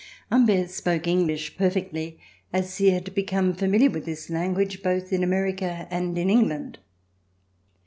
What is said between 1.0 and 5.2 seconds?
English perfectly, as he had become familiar with this language, both